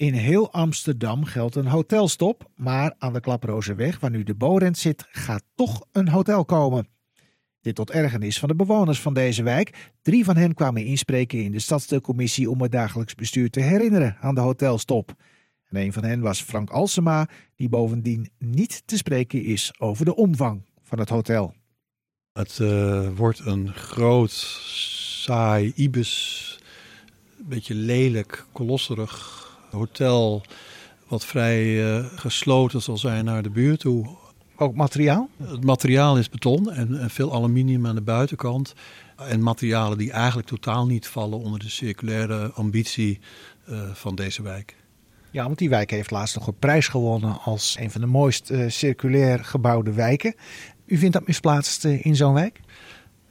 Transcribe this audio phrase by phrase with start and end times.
[0.00, 5.06] In heel Amsterdam geldt een hotelstop, maar aan de Klaprozenweg, waar nu de Borent zit,
[5.10, 6.88] gaat toch een hotel komen.
[7.60, 9.90] Dit tot ergernis van de bewoners van deze wijk.
[10.02, 14.34] Drie van hen kwamen inspreken in de stadsdeelcommissie om het dagelijks bestuur te herinneren aan
[14.34, 15.14] de hotelstop.
[15.68, 20.16] En een van hen was Frank Alsema, die bovendien niet te spreken is over de
[20.16, 21.54] omvang van het hotel.
[22.32, 24.32] Het uh, wordt een groot,
[25.22, 26.58] saai, ibis,
[27.38, 29.39] beetje lelijk, kolosserig
[29.70, 30.42] hotel
[31.08, 34.16] wat vrij uh, gesloten zal zijn naar de buurt toe.
[34.56, 35.28] Ook materiaal?
[35.42, 38.74] Het materiaal is beton en, en, veel aluminium aan de buitenkant.
[39.16, 43.20] En materialen die eigenlijk totaal niet vallen onder de circulaire ambitie
[43.68, 44.76] uh, van deze wijk.
[45.30, 48.50] Ja, want die wijk heeft laatst nog een prijs gewonnen als een van de mooist
[48.50, 50.34] uh, circulair gebouwde wijken.
[50.86, 52.60] U vindt dat misplaatst in zo'n wijk?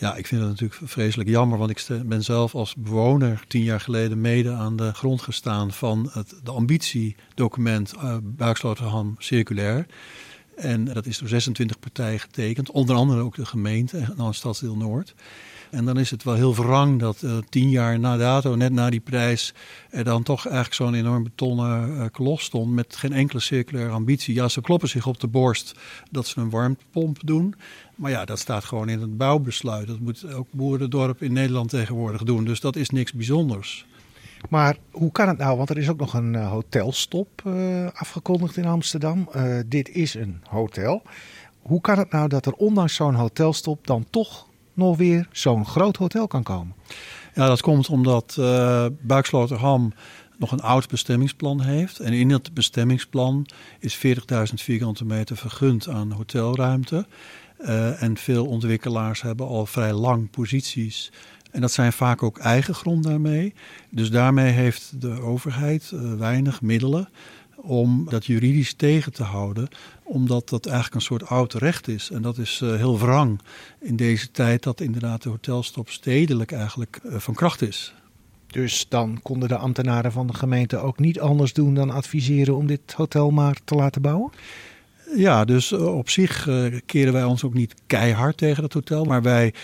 [0.00, 3.80] Ja, ik vind het natuurlijk vreselijk jammer, want ik ben zelf als bewoner tien jaar
[3.80, 9.86] geleden mede aan de grond gestaan van het de ambitiedocument uh, Buiksloterham Circulair.
[10.60, 14.76] En dat is door 26 partijen getekend, onder andere ook de gemeente en dan Stadsdeel
[14.76, 15.14] Noord.
[15.70, 18.90] En dan is het wel heel wrang dat uh, tien jaar na dato, net na
[18.90, 19.54] die prijs,
[19.90, 24.34] er dan toch eigenlijk zo'n enorm betonnen uh, stond met geen enkele circulaire ambitie.
[24.34, 25.74] Ja, ze kloppen zich op de borst
[26.10, 27.54] dat ze een warmtepomp doen.
[27.94, 29.86] Maar ja, dat staat gewoon in het bouwbesluit.
[29.86, 32.44] Dat moet ook boerendorp in Nederland tegenwoordig doen.
[32.44, 33.86] Dus dat is niks bijzonders.
[34.48, 35.56] Maar hoe kan het nou?
[35.56, 39.28] Want er is ook nog een uh, hotelstop uh, afgekondigd in Amsterdam.
[39.36, 41.02] Uh, dit is een hotel.
[41.60, 45.96] Hoe kan het nou dat er ondanks zo'n hotelstop dan toch nog weer zo'n groot
[45.96, 46.74] hotel kan komen?
[47.34, 49.92] Ja, dat komt omdat uh, Buiksloterham
[50.38, 51.98] nog een oud bestemmingsplan heeft.
[51.98, 53.46] En in dat bestemmingsplan
[53.78, 57.06] is 40.000 vierkante meter vergund aan hotelruimte.
[57.98, 61.12] En veel ontwikkelaars hebben al vrij lang posities.
[61.50, 63.54] En dat zijn vaak ook eigen grond daarmee.
[63.90, 67.08] Dus daarmee heeft de overheid uh, weinig middelen
[67.56, 69.68] om dat juridisch tegen te houden,
[70.02, 72.10] omdat dat eigenlijk een soort oud recht is.
[72.10, 73.40] En dat is uh, heel wrang
[73.80, 77.94] in deze tijd dat inderdaad de hotelstop stedelijk eigenlijk uh, van kracht is.
[78.46, 82.66] Dus dan konden de ambtenaren van de gemeente ook niet anders doen dan adviseren om
[82.66, 84.32] dit hotel maar te laten bouwen?
[85.16, 86.48] Ja, dus op zich
[86.86, 89.54] keren wij ons ook niet keihard tegen het hotel, maar wij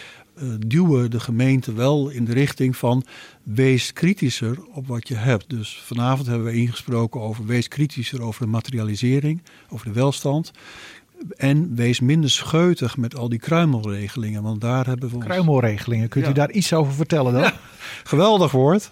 [0.66, 3.04] duwen de gemeente wel in de richting van
[3.42, 5.50] wees kritischer op wat je hebt.
[5.50, 10.50] Dus vanavond hebben we ingesproken over wees kritischer over de materialisering, over de welstand.
[11.36, 15.24] En wees minder scheutig met al die kruimelregelingen, want daar hebben we ons...
[15.24, 16.30] Kruimelregelingen, kunt ja.
[16.30, 17.42] u daar iets over vertellen dan?
[17.42, 17.54] Ja,
[18.04, 18.88] geweldig woord.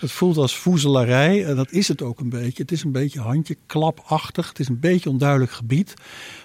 [0.00, 2.62] Het voelt als voezelarij en dat is het ook een beetje.
[2.62, 5.94] Het is een beetje handjeklapachtig, het is een beetje onduidelijk gebied.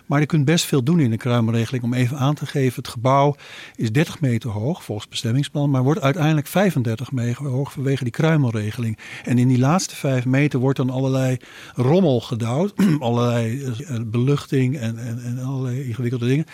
[0.06, 1.84] Maar je kunt best veel doen in de kruimelregeling.
[1.84, 3.36] Om even aan te geven, het gebouw
[3.76, 8.98] is 30 meter hoog volgens bestemmingsplan, maar wordt uiteindelijk 35 meter hoog vanwege die kruimelregeling.
[9.24, 11.38] En in die laatste 5 meter wordt dan allerlei
[11.76, 13.74] rommel gedouwd, allerlei
[14.06, 16.46] beluchting en, en, en allerlei ingewikkelde dingen,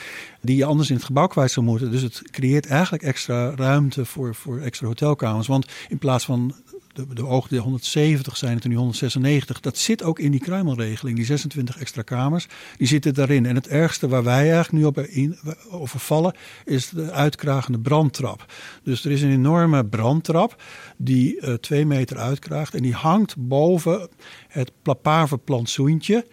[0.42, 1.92] die je anders in het gebouw kwijt zou moeten.
[1.92, 5.39] Dus het creëert eigenlijk extra ruimte voor, voor extra hotelkamers.
[5.48, 6.56] Want in plaats van
[6.94, 9.60] de, de die 170 zijn het er nu 196.
[9.60, 11.16] Dat zit ook in die kruimelregeling.
[11.18, 13.46] Die 26 extra kamers, die zitten daarin.
[13.46, 15.38] En het ergste waar wij eigenlijk nu op in,
[15.70, 16.36] over vallen,
[16.66, 18.54] is de uitkragende brandtrap.
[18.84, 20.62] Dus er is een enorme brandtrap
[20.98, 22.74] die uh, twee meter uitkraagt.
[22.74, 24.10] En die hangt boven
[24.48, 26.26] het plapaverplantsoentje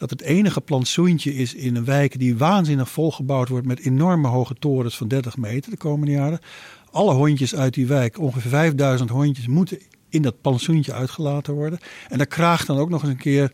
[0.00, 4.54] dat het enige plantsoentje is in een wijk die waanzinnig volgebouwd wordt met enorme hoge
[4.54, 6.40] torens van 30 meter de komende jaren.
[6.90, 9.78] Alle hondjes uit die wijk, ongeveer 5000 hondjes, moeten
[10.08, 11.78] in dat plantsoentje uitgelaten worden.
[12.08, 13.52] En daar kraagt dan ook nog eens een keer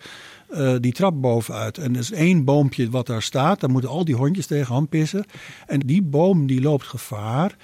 [0.51, 1.79] uh, die trap bovenuit.
[1.79, 3.61] En er is één boompje wat daar staat.
[3.61, 5.25] Daar moeten al die hondjes tegenaan pissen.
[5.67, 7.57] En die boom die loopt gevaar.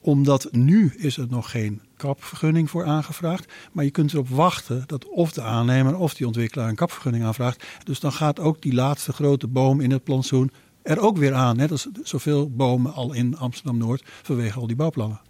[0.00, 3.52] Omdat nu is er nog geen kapvergunning voor aangevraagd.
[3.72, 7.64] Maar je kunt erop wachten dat of de aannemer of die ontwikkelaar een kapvergunning aanvraagt.
[7.84, 10.50] Dus dan gaat ook die laatste grote boom in het plantsoen
[10.88, 11.56] er ook weer aan.
[11.56, 15.20] Net als zoveel bomen al in Amsterdam-Noord vanwege al die bouwplannen.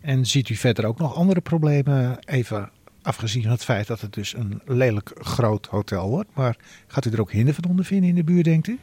[0.00, 2.70] En ziet u verder ook nog andere problemen, even
[3.02, 6.28] afgezien van het feit dat het dus een lelijk groot hotel wordt.
[6.34, 6.56] Maar
[6.86, 8.78] gaat u er ook hinder van ondervinden in de buurt, denkt u?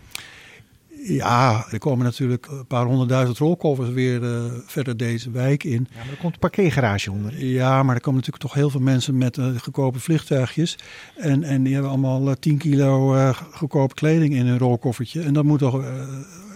[1.16, 5.88] Ja, er komen natuurlijk een paar honderdduizend rolkoffers weer uh, verder deze wijk in.
[5.92, 7.46] Ja, maar er komt een parkeergarage onder.
[7.46, 10.78] Ja, maar er komen natuurlijk toch heel veel mensen met uh, goedkope vliegtuigjes.
[11.16, 13.16] En, en die hebben allemaal uh, 10 kilo
[13.52, 15.22] goedkope kleding in hun rolkoffertje.
[15.22, 15.84] En dat moet toch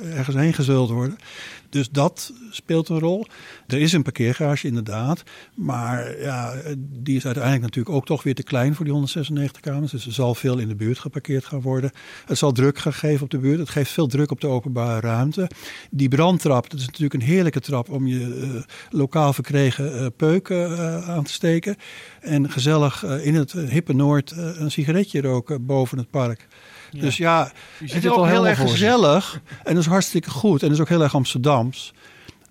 [0.03, 1.17] ergens heen worden.
[1.73, 3.25] Dus dat speelt een rol.
[3.67, 5.23] Er is een parkeergarage inderdaad.
[5.55, 9.91] Maar ja, die is uiteindelijk natuurlijk ook toch weer te klein voor die 196 kamers.
[9.91, 11.91] Dus er zal veel in de buurt geparkeerd gaan worden.
[12.25, 13.59] Het zal druk gaan geven op de buurt.
[13.59, 15.49] Het geeft veel druk op de openbare ruimte.
[15.91, 20.71] Die brandtrap, dat is natuurlijk een heerlijke trap om je uh, lokaal verkregen uh, peuken
[20.71, 21.75] uh, aan te steken.
[22.19, 26.47] En gezellig in het hippe Noord een sigaretje roken boven het park.
[26.99, 29.41] Dus ja, het is ook heel erg gezellig.
[29.63, 30.61] En dat is hartstikke goed.
[30.61, 31.93] En dat is ook heel erg Amsterdams.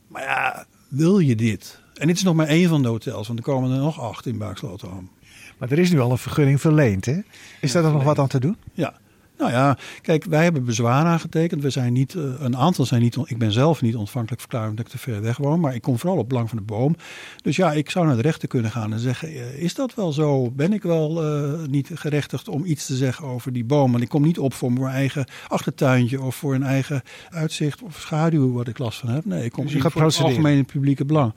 [0.06, 1.80] Maar ja, wil je dit?
[1.94, 4.26] En dit is nog maar één van de hotels, want er komen er nog acht
[4.26, 5.10] in Baaksloterham.
[5.58, 7.20] Maar er is nu al een vergunning verleend, hè?
[7.60, 8.56] Is ja, daar nog wat aan te doen?
[8.74, 8.94] Ja,
[9.42, 11.62] nou ja, kijk, wij hebben bezwaar aangetekend.
[11.62, 14.84] We zijn niet, uh, een aantal zijn niet, ik ben zelf niet ontvankelijk verklaard omdat
[14.84, 16.96] ik te ver weg woon, maar ik kom vooral op belang van de boom.
[17.42, 20.12] Dus ja, ik zou naar de rechter kunnen gaan en zeggen, uh, is dat wel
[20.12, 20.50] zo?
[20.50, 23.90] Ben ik wel uh, niet gerechtigd om iets te zeggen over die boom?
[23.90, 28.00] Want ik kom niet op voor mijn eigen achtertuintje of voor een eigen uitzicht of
[28.00, 29.24] schaduw wat ik last van heb.
[29.24, 31.32] Nee, ik kom dus voor het algemene publieke belang.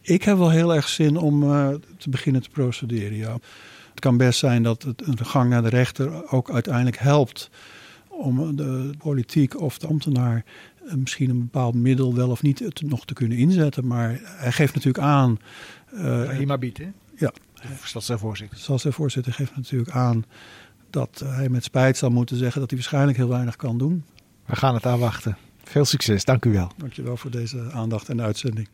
[0.00, 1.40] Ik heb wel heel erg zin om
[1.98, 3.36] te beginnen te procederen, ja.
[4.02, 7.50] Het kan best zijn dat het, een gang naar de rechter ook uiteindelijk helpt
[8.08, 10.44] om de politiek of de ambtenaar
[10.94, 13.86] misschien een bepaald middel wel of niet nog te kunnen inzetten.
[13.86, 15.38] Maar hij geeft natuurlijk aan.
[15.94, 16.88] Uh, Hima biedt, hè?
[17.16, 17.32] Ja.
[17.82, 18.58] Stadsvoorzitter.
[18.58, 20.24] Stadsvoorzitter geeft natuurlijk aan
[20.90, 24.04] dat hij met spijt zal moeten zeggen dat hij waarschijnlijk heel weinig kan doen.
[24.46, 25.36] We gaan het aanwachten.
[25.64, 26.72] Veel succes, dank u wel.
[26.76, 28.68] Dank je wel voor deze aandacht en de uitzending.